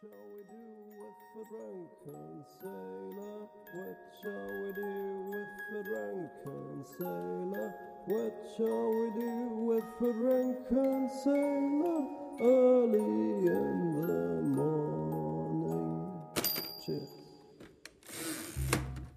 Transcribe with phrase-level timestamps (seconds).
[0.00, 0.62] shall we do
[1.00, 3.38] with the drunken sailor?
[3.74, 4.92] What shall we do
[5.30, 7.74] with the drunken sailor?
[8.06, 9.32] What shall we do
[9.66, 12.00] with the drunken sailor?
[12.40, 14.97] Early in the morning.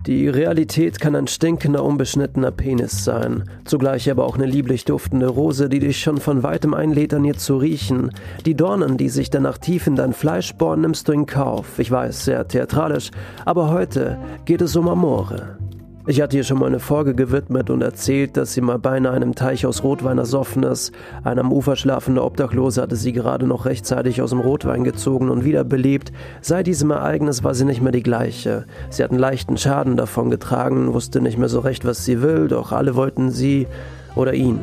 [0.08, 5.70] Die Realität kann ein stinkender, unbeschnittener Penis sein, zugleich aber auch eine lieblich duftende Rose,
[5.70, 8.10] die dich schon von weitem einlädt, an ihr zu riechen.
[8.48, 11.78] Die Dornen, die sich danach tief in dein Fleisch bohren, nimmst du in Kauf.
[11.78, 13.12] Ich weiß, sehr theatralisch,
[13.46, 15.61] aber heute geht es um Amore.
[16.08, 19.36] Ich hatte ihr schon mal eine Folge gewidmet und erzählt, dass sie mal beinahe einem
[19.36, 20.92] Teich aus Rotwein ersoffen ist.
[21.24, 25.46] Ein am Ufer schlafender Obdachlose hatte sie gerade noch rechtzeitig aus dem Rotwein gezogen und
[25.46, 26.12] wiederbelebt.
[26.42, 28.66] Seit diesem Ereignis war sie nicht mehr die gleiche.
[28.90, 32.48] Sie hat einen leichten Schaden davon getragen, wusste nicht mehr so recht, was sie will,
[32.48, 33.68] doch alle wollten sie
[34.16, 34.62] oder ihn.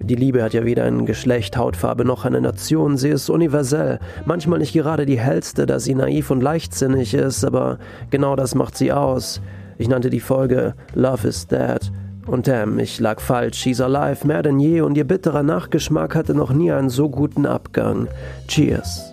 [0.00, 4.00] Die Liebe hat ja weder ein Geschlecht, Hautfarbe noch eine Nation, sie ist universell.
[4.26, 7.78] Manchmal nicht gerade die hellste, da sie naiv und leichtsinnig ist, aber
[8.10, 9.40] genau das macht sie aus.
[9.78, 11.80] Ich nannte die Folge Love is Dead.
[12.26, 13.58] Und damn, ich lag falsch.
[13.58, 17.44] She's alive mehr denn je und ihr bitterer Nachgeschmack hatte noch nie einen so guten
[17.46, 18.08] Abgang.
[18.48, 19.12] Cheers.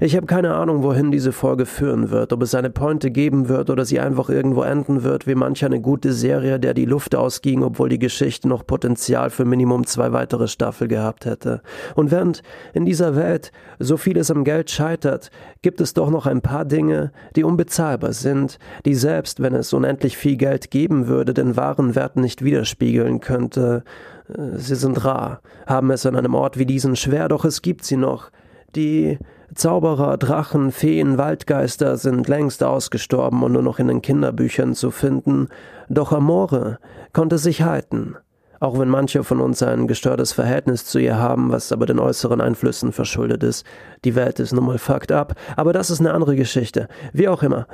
[0.00, 3.70] Ich habe keine Ahnung, wohin diese Folge führen wird, ob es eine Pointe geben wird
[3.70, 7.62] oder sie einfach irgendwo enden wird, wie manch eine gute Serie, der die Luft ausging,
[7.62, 11.62] obwohl die Geschichte noch Potenzial für Minimum zwei weitere Staffel gehabt hätte.
[11.94, 12.42] Und während
[12.74, 15.30] in dieser Welt so vieles am Geld scheitert,
[15.62, 20.18] gibt es doch noch ein paar Dinge, die unbezahlbar sind, die selbst, wenn es unendlich
[20.18, 23.82] viel Geld geben würde, den wahren Wert nicht widerspiegeln könnte.
[24.28, 27.96] Sie sind rar, haben es an einem Ort wie diesen schwer, doch es gibt sie
[27.96, 28.30] noch.
[28.74, 29.18] Die
[29.54, 35.48] Zauberer, Drachen, Feen, Waldgeister sind längst ausgestorben und nur noch in den Kinderbüchern zu finden,
[35.88, 36.78] doch Amore
[37.12, 38.16] konnte sich halten,
[38.58, 42.40] auch wenn manche von uns ein gestörtes Verhältnis zu ihr haben, was aber den äußeren
[42.40, 43.64] Einflüssen verschuldet ist.
[44.04, 46.88] Die Welt ist nun mal fucked up, aber das ist eine andere Geschichte.
[47.12, 47.66] Wie auch immer,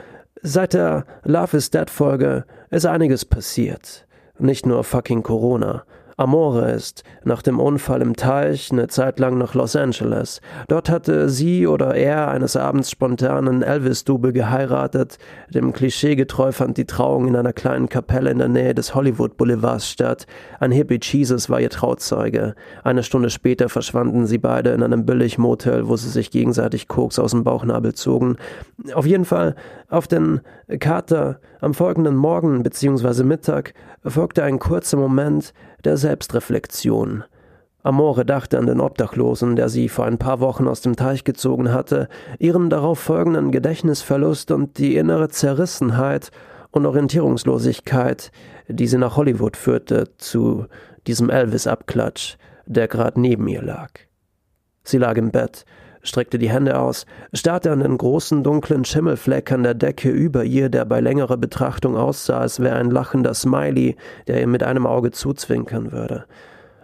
[0.43, 4.07] seit der Love is Dead Folge ist einiges passiert.
[4.39, 5.85] Nicht nur fucking Corona.
[6.17, 10.41] Amore ist, nach dem Unfall im Teich, eine Zeit lang nach Los Angeles.
[10.69, 15.19] Dort hatte sie oder er eines Abends spontanen Elvis-Double geheiratet.
[15.51, 19.37] Dem Klischee getreu fand die Trauung in einer kleinen Kapelle in der Nähe des Hollywood
[19.37, 20.27] Boulevards statt.
[20.61, 22.55] Ein Hippie Jesus war ihr Trauzeuge.
[22.85, 27.31] Eine Stunde später verschwanden sie beide in einem Billig-Motel, wo sie sich gegenseitig Koks aus
[27.31, 28.37] dem Bauchnabel zogen.
[28.95, 29.55] Auf jeden Fall,
[29.89, 30.41] auf den
[30.81, 33.25] Kater am folgenden Morgen bzw.
[33.25, 33.75] Mittag
[34.05, 35.53] folgte ein kurzer Moment,
[35.85, 37.25] der Selbstreflexion.
[37.83, 41.73] Amore dachte an den Obdachlosen, der sie vor ein paar Wochen aus dem Teich gezogen
[41.73, 46.31] hatte, ihren darauf folgenden Gedächtnisverlust und die innere Zerrissenheit
[46.71, 48.31] und Orientierungslosigkeit,
[48.69, 50.67] die sie nach Hollywood führte, zu
[51.09, 53.91] diesem Elvis-Abklatsch, der gerade neben ihr lag.
[54.85, 55.65] Sie lag im Bett,
[56.03, 60.69] streckte die Hände aus, starrte an den großen dunklen Schimmelfleck an der Decke über ihr,
[60.69, 63.97] der bei längerer Betrachtung aussah, als wäre ein lachender Smiley,
[64.27, 66.25] der ihr mit einem Auge zuzwinkern würde.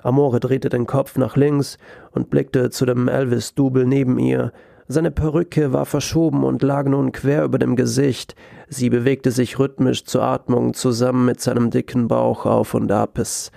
[0.02, 1.78] Amore drehte den Kopf nach links
[2.12, 4.52] und blickte zu dem Elvis-Double neben ihr.
[4.86, 8.34] Seine Perücke war verschoben und lag nun quer über dem Gesicht.
[8.68, 13.18] Sie bewegte sich rhythmisch zur Atmung zusammen mit seinem dicken Bauch auf und ab.
[13.18, 13.50] Es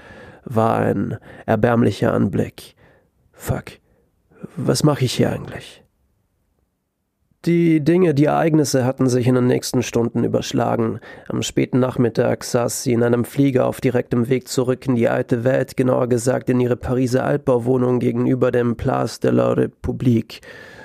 [0.43, 2.75] war ein erbärmlicher Anblick.
[3.31, 3.81] Fuck
[4.56, 5.84] was mache ich hier eigentlich?
[7.46, 11.00] Die Dinge, die Ereignisse hatten sich in den nächsten Stunden überschlagen.
[11.28, 15.44] Am späten Nachmittag saß sie in einem Flieger auf direktem Weg zurück in die alte
[15.44, 20.41] Welt, genauer gesagt in ihre Pariser Altbauwohnung gegenüber dem Place de la République.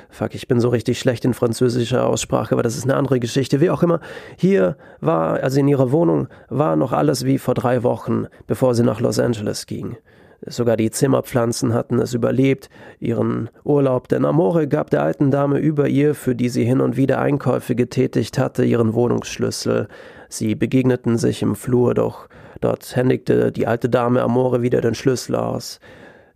[0.09, 3.61] Fuck, ich bin so richtig schlecht in französischer Aussprache, aber das ist eine andere Geschichte.
[3.61, 4.01] Wie auch immer,
[4.39, 8.83] hier war, also in ihrer Wohnung, war noch alles wie vor drei Wochen, bevor sie
[8.83, 9.99] nach Los Angeles ging.
[10.45, 12.69] Sogar die Zimmerpflanzen hatten es überlebt,
[13.01, 16.97] ihren Urlaub, denn Amore gab der alten Dame über ihr, für die sie hin und
[16.97, 19.89] wieder Einkäufe getätigt hatte, ihren Wohnungsschlüssel.
[20.29, 22.29] Sie begegneten sich im Flur, doch
[22.61, 25.81] dort händigte die alte Dame Amore wieder den Schlüssel aus.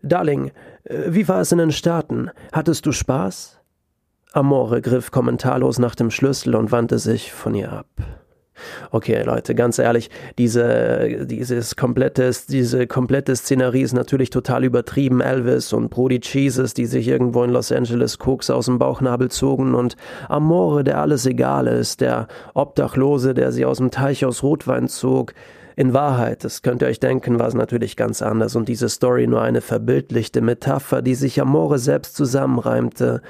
[0.03, 0.53] Darling,
[0.84, 2.31] äh, wie war es in den Staaten?
[2.53, 3.61] Hattest du Spaß?
[4.32, 7.88] Amore griff kommentarlos nach dem Schlüssel und wandte sich von ihr ab.
[8.90, 15.20] Okay, Leute, ganz ehrlich, diese, dieses komplette, diese komplette Szenerie ist natürlich total übertrieben.
[15.20, 19.74] Elvis und Brody Cheeses, die sich irgendwo in Los Angeles Koks aus dem Bauchnabel zogen
[19.74, 19.96] und
[20.28, 25.34] Amore, der alles egal ist, der Obdachlose, der sie aus dem Teich aus Rotwein zog.
[25.76, 29.26] In Wahrheit, das könnt ihr euch denken, war es natürlich ganz anders und diese Story
[29.26, 33.22] nur eine verbildlichte Metapher, die sich Amore selbst zusammenreimte.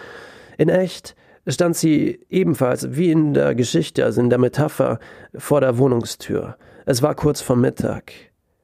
[0.59, 1.15] In echt
[1.47, 4.99] stand sie ebenfalls wie in der Geschichte, also in der Metapher,
[5.35, 6.57] vor der Wohnungstür.
[6.87, 8.13] Es war kurz vor Mittag.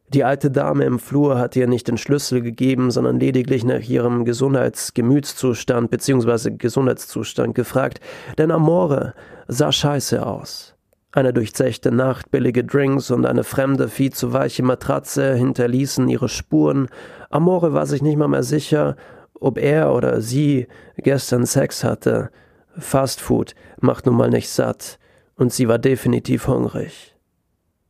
[0.09, 4.25] Die alte Dame im Flur hatte ihr nicht den Schlüssel gegeben, sondern lediglich nach ihrem
[4.25, 6.53] Gesundheitsgemütszustand bzw.
[6.53, 8.01] Gesundheitszustand gefragt,
[8.39, 9.15] denn Amore
[9.49, 10.75] sah scheiße aus.
[11.11, 16.89] Eine durchzechte Nacht, billige Drinks und eine fremde, viel zu weiche Matratze hinterließen ihre Spuren.
[17.31, 18.97] Amore war sich nicht mal mehr sicher,
[19.41, 20.69] ob er oder sie
[20.99, 22.31] gestern Sex hatte.
[22.79, 24.99] Fastfood macht nun mal nicht satt,
[25.37, 27.17] und sie war definitiv hungrig.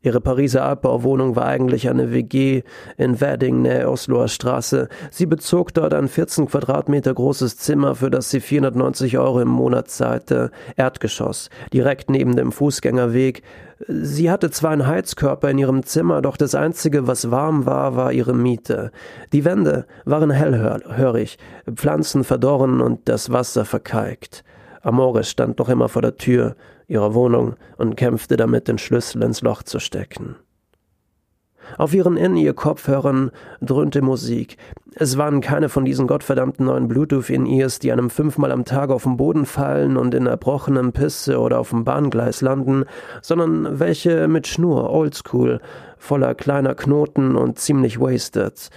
[0.06, 2.62] Ihre Pariser Abbauwohnung war eigentlich eine WG
[2.97, 4.88] in Wedding, nähe Osloer Straße.
[5.11, 9.88] Sie bezog dort ein 14 Quadratmeter großes Zimmer, für das sie 490 Euro im Monat
[9.91, 10.53] zahlte.
[10.77, 13.43] Erdgeschoss, direkt neben dem Fußgängerweg.
[13.88, 18.12] Sie hatte zwar einen Heizkörper in ihrem Zimmer, doch das Einzige, was warm war, war
[18.12, 18.93] ihre Miete.
[19.33, 21.37] Die Wände waren hellhörig,
[21.75, 24.44] Pflanzen verdorren und das Wasser verkalkt.
[24.87, 26.55] Amore stand noch immer vor der Tür
[26.87, 30.37] ihrer Wohnung und kämpfte damit, den Schlüssel ins Loch zu stecken.
[31.77, 34.56] Auf ihren In-Ear-Kopfhörern dröhnte Musik.
[34.94, 39.17] Es waren keine von diesen gottverdammten neuen Bluetooth-In-Ears, die einem fünfmal am Tag auf den
[39.17, 42.85] Boden fallen und in erbrochenem Pisse oder auf dem Bahngleis landen,
[43.23, 45.61] sondern welche mit Schnur, oldschool,
[45.99, 48.71] voller kleiner Knoten und ziemlich wasted.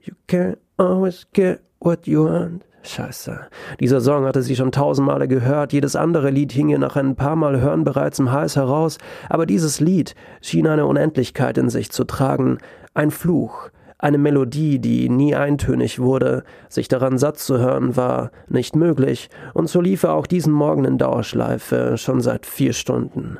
[0.00, 2.64] You can't always get what you want.
[2.86, 3.46] Scheiße.
[3.80, 7.36] Dieser Song hatte sie schon tausendmale gehört, jedes andere Lied hing ihr nach ein paar
[7.36, 8.98] Mal Hören bereits im Hals heraus,
[9.28, 12.58] aber dieses Lied schien eine Unendlichkeit in sich zu tragen,
[12.94, 18.76] ein Fluch, eine Melodie, die nie eintönig wurde, sich daran satt zu hören war nicht
[18.76, 23.38] möglich, und so lief er auch diesen Morgen in Dauerschleife, schon seit vier Stunden.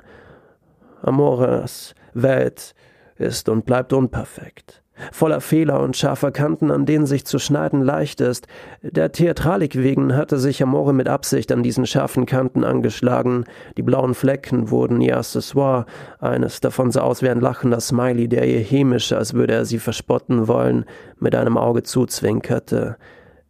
[1.02, 2.75] Amores Welt
[3.16, 4.82] ist und bleibt unperfekt
[5.12, 8.46] voller Fehler und scharfer Kanten, an denen sich zu schneiden leicht ist.
[8.82, 13.44] Der Theatralik wegen hatte sich Amore mit Absicht an diesen scharfen Kanten angeschlagen.
[13.76, 15.87] Die blauen Flecken wurden ihr Accessoire.
[16.19, 19.78] Eines davon sah aus wie ein lachender Smiley, der ihr hämisch, als würde er sie
[19.78, 20.84] verspotten wollen,
[21.19, 22.96] mit einem Auge zuzwinkerte.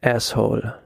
[0.02, 0.85] Asshole.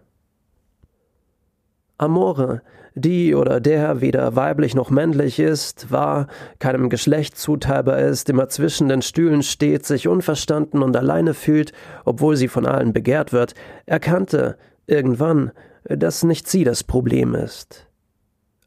[2.00, 2.62] Amore,
[2.94, 6.26] die oder der weder weiblich noch männlich ist, war,
[6.58, 11.72] keinem Geschlecht zuteilbar ist, immer zwischen den Stühlen steht, sich unverstanden und alleine fühlt,
[12.04, 13.54] obwohl sie von allen begehrt wird,
[13.86, 14.56] erkannte
[14.86, 15.52] irgendwann,
[15.84, 17.86] dass nicht sie das Problem ist.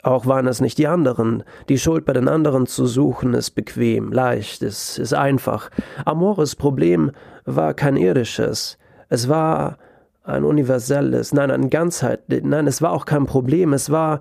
[0.03, 1.43] Auch waren es nicht die anderen.
[1.69, 5.69] Die Schuld bei den anderen zu suchen ist bequem, leicht, es ist einfach.
[6.05, 7.11] Amores Problem
[7.45, 8.77] war kein irdisches.
[9.09, 9.77] Es war
[10.23, 14.19] ein universelles, nein, ein Ganzheit, nein, es war auch kein Problem, es war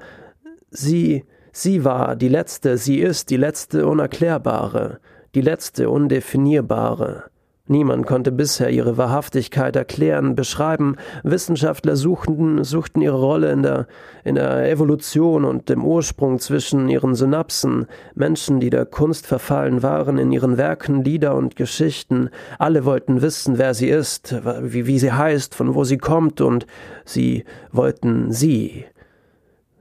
[0.70, 4.98] sie, sie war die letzte, sie ist die letzte unerklärbare,
[5.34, 7.31] die letzte undefinierbare.
[7.72, 10.96] Niemand konnte bisher ihre Wahrhaftigkeit erklären, beschreiben.
[11.22, 13.86] Wissenschaftler suchten, suchten ihre Rolle in der,
[14.24, 17.86] in der Evolution und dem Ursprung zwischen ihren Synapsen.
[18.14, 22.28] Menschen, die der Kunst verfallen waren, in ihren Werken, Lieder und Geschichten.
[22.58, 26.66] Alle wollten wissen, wer sie ist, wie, wie sie heißt, von wo sie kommt und
[27.06, 28.84] sie wollten sie.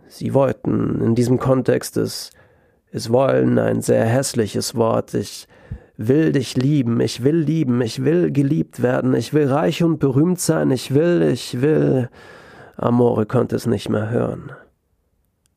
[0.08, 2.32] Sie wollten in diesem Kontext ist,
[2.92, 5.14] ist wollen ein sehr hässliches Wort.
[5.14, 5.46] Ich,
[6.08, 10.40] will dich lieben, ich will lieben, ich will geliebt werden, ich will reich und berühmt
[10.40, 12.10] sein, ich will, ich will.
[12.78, 14.52] Amore konnte es nicht mehr hören.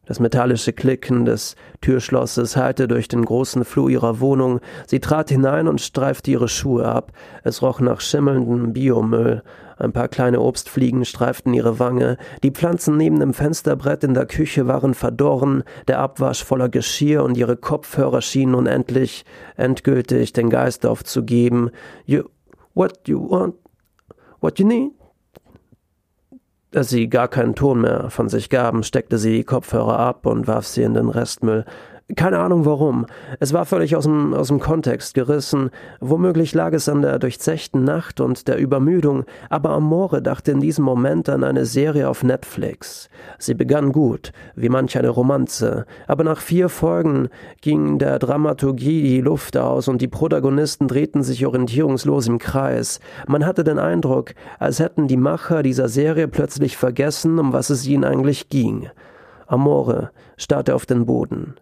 [0.07, 4.61] Das metallische Klicken des Türschlosses hallte durch den großen Flur ihrer Wohnung.
[4.87, 7.13] Sie trat hinein und streifte ihre Schuhe ab.
[7.43, 9.43] Es roch nach schimmelndem Biomüll.
[9.77, 12.17] Ein paar kleine Obstfliegen streiften ihre Wange.
[12.43, 17.37] Die Pflanzen neben dem Fensterbrett in der Küche waren verdorren, der Abwasch voller Geschirr und
[17.37, 19.25] ihre Kopfhörer schienen unendlich,
[19.57, 21.71] endgültig den Geist aufzugeben.
[22.05, 22.25] You,
[22.75, 23.57] what you want,
[24.41, 24.93] what you need?
[26.75, 30.49] Als sie gar keinen Ton mehr von sich gaben, steckte sie die Kopfhörer ab und
[30.49, 31.65] warf sie in den Restmüll.
[32.17, 33.07] Keine Ahnung warum.
[33.41, 35.71] Es war völlig aus dem, aus dem Kontext gerissen.
[36.01, 40.85] Womöglich lag es an der durchzechten Nacht und der Übermüdung, aber Amore dachte in diesem
[40.85, 43.09] Moment an eine Serie auf Netflix.
[43.39, 47.31] Sie begann gut, wie manch eine Romanze, aber nach vier Folgen
[47.63, 53.01] ging der Dramaturgie die Luft aus und die Protagonisten drehten sich orientierungslos im Kreis.
[53.27, 57.87] Man hatte den Eindruck, als hätten die Macher dieser Serie plötzlich vergessen, um was es
[57.87, 58.91] ihnen eigentlich ging.
[59.47, 61.55] Amore starrte auf den Boden.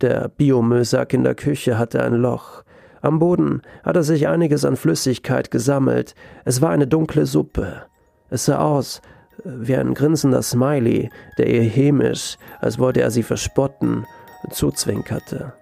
[0.00, 2.62] Der Biomüllsack in der Küche hatte ein Loch.
[3.00, 6.14] Am Boden hatte sich einiges an Flüssigkeit gesammelt.
[6.44, 7.82] Es war eine dunkle Suppe.
[8.30, 9.00] Es sah aus
[9.38, 14.06] äh, wie ein grinsender Smiley, der ihr hämisch, als wollte er sie verspotten,
[14.50, 15.52] zuzwinkerte.